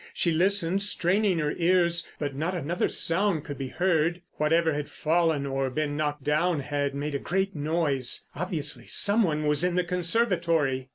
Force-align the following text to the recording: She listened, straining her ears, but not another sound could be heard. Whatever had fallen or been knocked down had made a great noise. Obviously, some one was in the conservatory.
She 0.15 0.31
listened, 0.31 0.81
straining 0.81 1.37
her 1.37 1.53
ears, 1.57 2.07
but 2.17 2.33
not 2.33 2.55
another 2.55 2.87
sound 2.87 3.43
could 3.43 3.59
be 3.59 3.67
heard. 3.67 4.23
Whatever 4.37 4.73
had 4.73 4.89
fallen 4.89 5.45
or 5.45 5.69
been 5.69 5.95
knocked 5.95 6.23
down 6.23 6.61
had 6.61 6.95
made 6.95 7.13
a 7.13 7.19
great 7.19 7.55
noise. 7.55 8.25
Obviously, 8.35 8.87
some 8.87 9.21
one 9.21 9.45
was 9.45 9.63
in 9.63 9.75
the 9.75 9.83
conservatory. 9.83 10.89